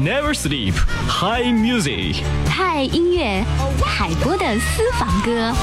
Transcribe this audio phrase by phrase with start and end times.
[0.00, 0.74] Never sleep.
[1.08, 2.22] High music.
[2.48, 3.44] 嗨音乐，
[3.84, 5.54] 海波的私房歌。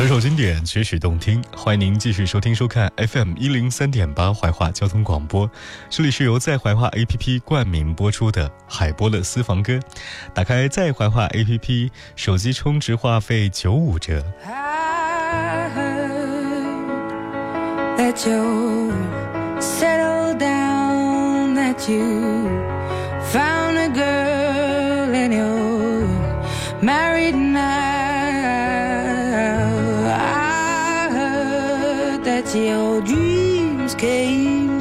[0.00, 5.48] 首首经典，曲曲动听，欢迎您继续收听收看 FM 一零三点八怀化交通广播。
[5.90, 9.78] 这里是由在怀化 APP 冠名播出的海波的私房歌。
[10.32, 14.24] 打开在怀化 APP，手机充值话费九五折。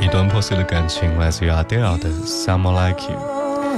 [0.00, 3.16] 一段破碎的感情来自于 Adele 的《Someone Like You》。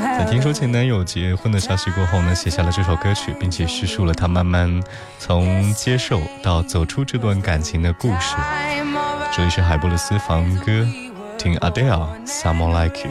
[0.01, 4.83] 在听说前男友结婚的消息过后呢，写下了这首歌曲，并且叙述了他慢慢
[5.19, 8.35] 从接受到走出这段感情的故事。
[9.31, 10.87] 这里是海波的私房歌，
[11.37, 13.11] 听 Adele《Someone Like You》。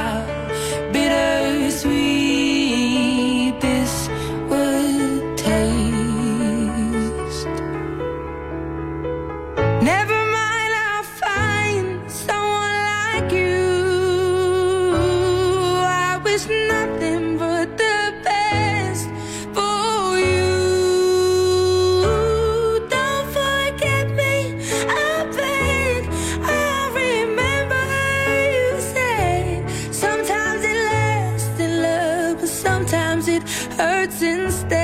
[33.31, 33.43] it
[33.77, 34.80] hurts instead.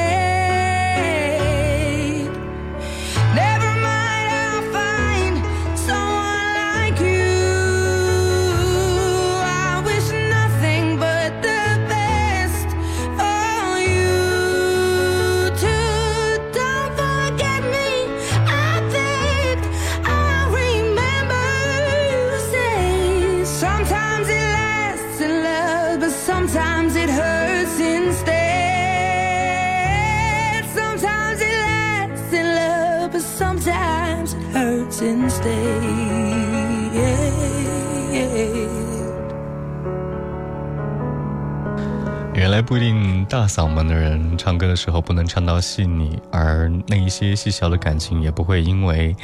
[42.57, 49.15] 来不一定大嗓门的人唱歌的时候不能唱到细腻，而那一些细小的感情也不会因为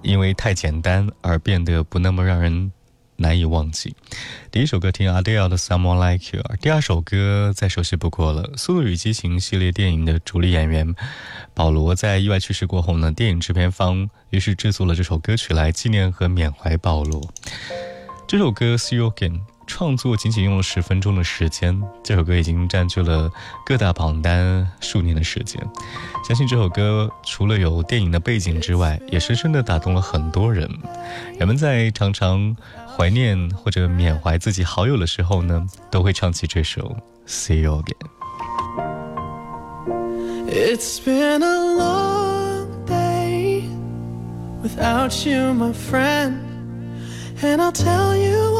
[0.00, 2.72] 因为太简单而变得不那么让人
[3.16, 3.94] 难以忘记。
[4.50, 8.44] 第一首歌听 Adele 的 Someone Like You，第二首歌再熟悉不过了。
[8.56, 10.94] 《速度与激情》系列电影的主力演员
[11.52, 17.20] 保罗在意外去世过后呢，电影制片方于是制作了这首歌曲来纪念和缅怀保罗。
[18.26, 19.40] 这首歌 See You Again。
[19.70, 23.30] 创作仅仅用了十分钟的时间，这首歌已经占据了
[23.64, 25.64] 各大榜单数年的时间。
[26.26, 30.68] 相信这首歌除了有电影的背景之外，也深深地打动了很多人。
[31.38, 32.56] 人们在常常
[32.96, 36.96] 怀念或者缅怀自己好友的时候呢，都会唱起这首
[37.30, 37.94] 《See You Again》。
[40.52, 43.62] It's been a long day
[44.64, 46.40] without you, my friend,
[47.40, 48.59] and I'll tell you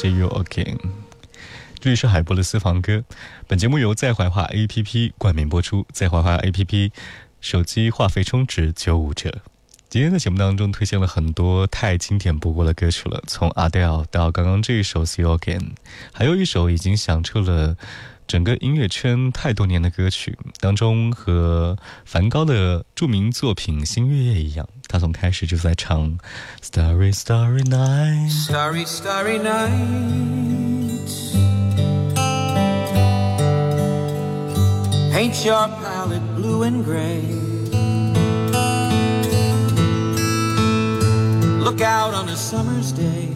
[0.00, 0.78] See you again。
[1.78, 3.04] 这里是海波的私房歌。
[3.46, 6.90] 本节目由在怀化 APP 冠名播出，在怀化 APP
[7.42, 9.42] 手机话费充值九五折。
[9.90, 15.58] 今天的节目当中推荐了很多太经典不过的歌曲了，从 Adele 到刚刚这一首《See You Again》，
[16.12, 17.76] 还有一首已经响彻了
[18.28, 26.16] 整个音乐圈太多年的歌曲当中，和梵高的著名作品《星月夜》一样，他从开始就在唱
[26.62, 28.30] Starry Starry Night。
[28.30, 29.70] Starry, starry night.
[35.12, 37.49] Paint your palette blue and gray.
[41.70, 43.28] Look out on a summer's day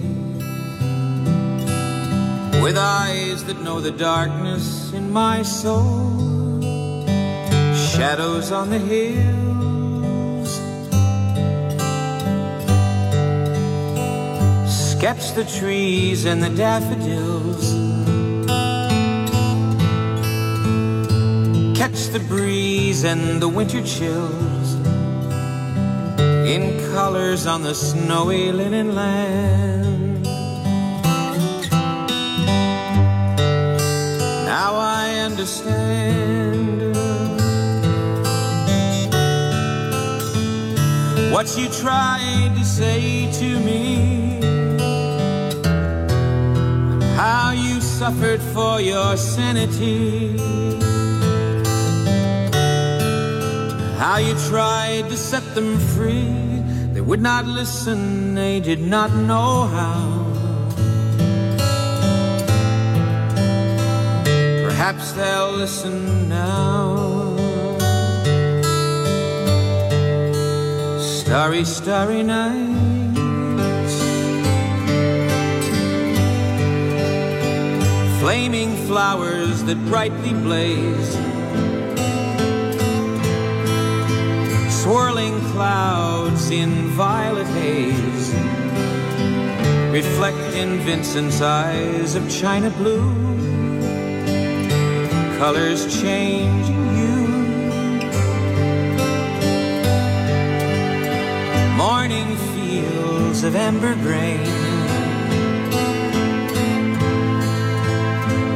[2.61, 6.61] with eyes that know the darkness in my soul.
[7.93, 10.51] Shadows on the hills.
[14.69, 17.73] Sketch the trees and the daffodils.
[21.79, 24.54] Catch the breeze and the winter chills
[26.47, 30.23] in colors on the snowy linen land.
[34.45, 36.95] Now I understand
[41.33, 44.41] what you tried to say to me.
[47.17, 50.84] How you suffered for your sanity.
[53.99, 56.63] How you tried to set them free.
[56.93, 60.25] They would not listen, they did not know how.
[64.69, 67.37] Perhaps they'll listen now.
[70.99, 72.75] Starry, starry nights.
[78.21, 81.34] Flaming flowers that brightly blaze.
[84.85, 88.35] Swirling clouds in violet haze
[89.91, 93.09] reflect in Vincent's eyes of china blue.
[95.39, 97.29] Colors changing hue.
[101.79, 104.45] Morning fields of amber grain.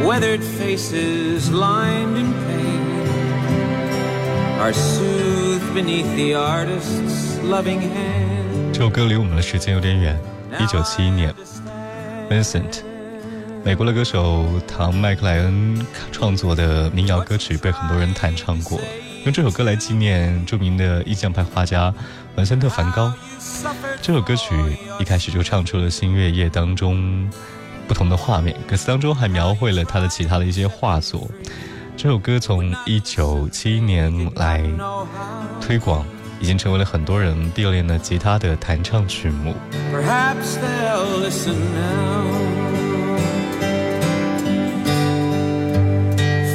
[0.07, 2.58] Weathered faces lined in pain
[4.59, 8.73] are soothed beneath the artist's loving hand.
[8.73, 10.19] 这首歌离我们的时间有点远，
[10.59, 11.33] 一九七一年
[12.29, 12.81] ，Vincent，
[13.65, 18.81] 美国的歌手唐麦克莱恩创作的民谣歌曲被很多人弹唱过，
[19.25, 21.95] 用这首歌来纪念著名的印象派画家
[22.35, 23.13] 文森特·梵高。
[24.03, 24.55] 这首歌曲
[24.99, 27.31] 一开始就唱出了《新月夜》当中
[27.87, 31.29] 不同的画面，歌词当中还描绘了他的其他的一些画作。
[32.01, 34.63] 这首歌从一九七一年来
[35.61, 36.07] 推广，
[36.39, 39.53] 已经成为了很多人必练的吉他的弹唱曲目。
[39.93, 42.23] Perhaps they'll listen now.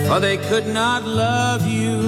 [0.07, 1.99] For they could not love you.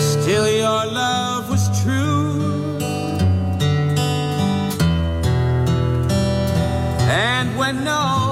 [0.00, 2.78] Still, your love was true.
[7.10, 8.31] And when no hope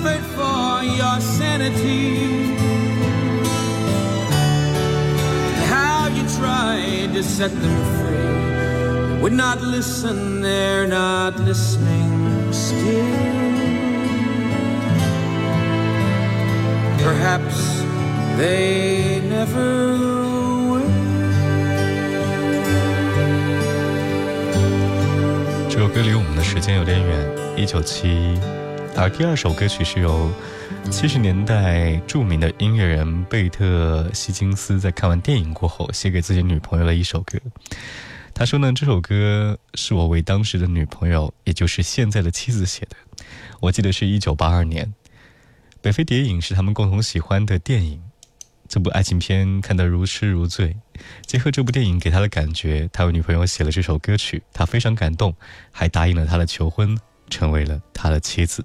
[0.00, 2.54] suffered for your sanity.
[5.68, 9.20] How you tried to set them free?
[9.20, 13.04] They Would not listen, they're not listening still.
[17.04, 17.82] Perhaps
[18.36, 19.98] they never
[20.68, 20.90] will.
[25.68, 28.08] 这首歌离我们的时间有点远，一九七。
[28.08, 28.59] 一。
[29.00, 30.30] 而第二首歌曲是由
[30.90, 37.38] 七十年代著名的音乐人贝特·希金斯在看完电影过后写给自己女朋友的一首歌。
[38.34, 43.24] 他说呢，这首歌是我为当时的女朋友，也就是现在的妻子写的。
[43.60, 44.84] 我记得是一九八二年，
[45.80, 48.02] 《北非谍影》是他们共同喜欢的电影。
[48.68, 50.76] 这部爱情片看得如痴如醉，
[51.24, 55.34] 结合这部电影给他的感觉，他为女朋友写了这首歌曲，他非常感动，
[55.72, 56.98] 还答应了他的求婚，
[57.30, 58.64] 成为了他的妻子，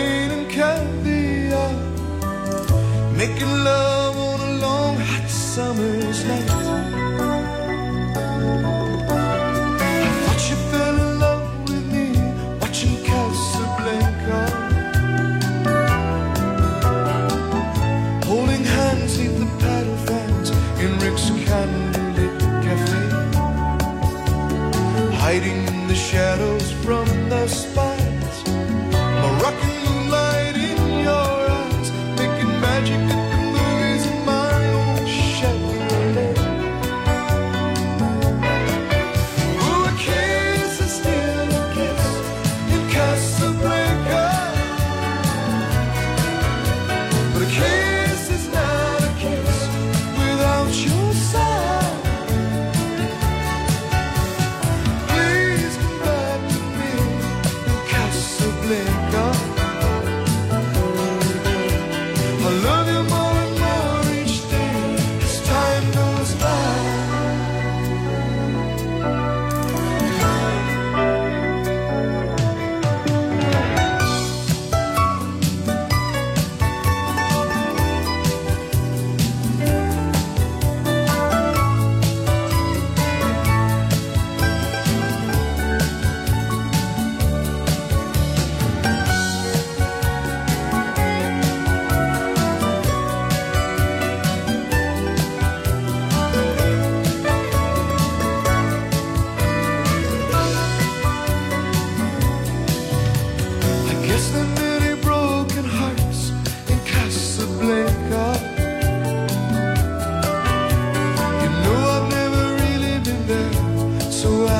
[25.31, 25.70] Hiding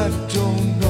[0.01, 0.80] I don't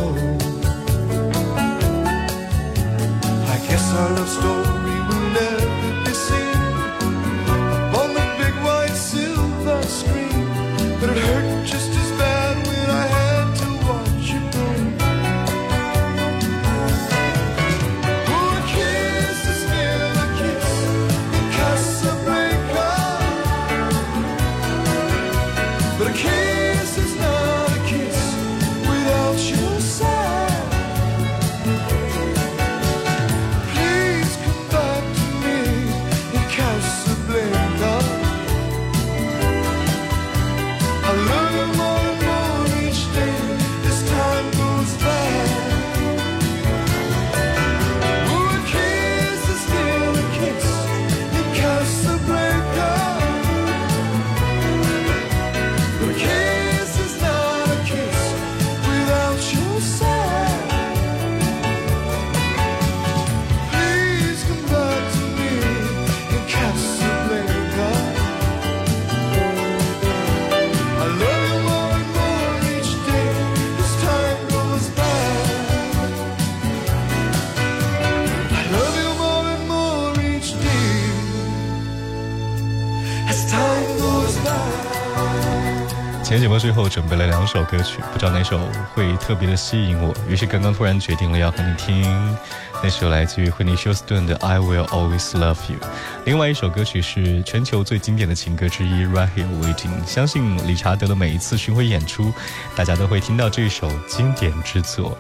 [86.62, 88.60] 最后准备了两首歌曲，不知道哪首
[88.94, 92.38] 会特别的吸引我，于是刚刚突然决定了要和你听
[92.84, 95.80] 那首来自于惠妮休斯顿的《I Will Always Love You》。
[96.24, 102.32] 另外一首歌曲是全球最经典的情歌之一《Right Here Waiting》，相信理查德的每一次巡回演出，
[102.76, 105.18] 大家都会听到这首经典之作。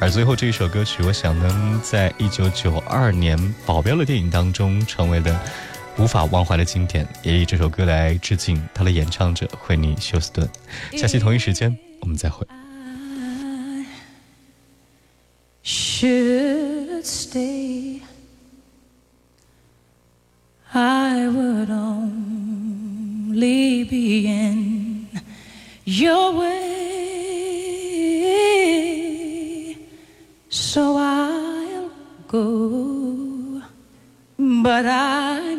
[0.00, 5.40] 而最后这一首歌曲，我想能，在一九九二年《保镖》的电影当中成为了。
[6.00, 10.48] 无法忘怀的经典，也以这首歌来致敬他的演唱者惠妮休斯顿。
[10.96, 12.46] 下期同一时间我们再会。
[15.62, 18.00] should stay,
[20.72, 23.34] I would only
[23.84, 25.06] be in
[25.84, 26.70] your way.
[30.48, 31.90] So I'll
[32.26, 33.60] go,
[34.38, 35.49] but I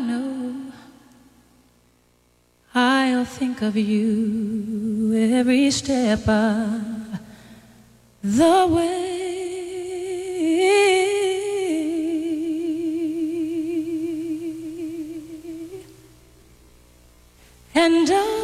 [3.37, 7.19] think of you every step of
[8.21, 9.21] the way.
[17.73, 18.40] And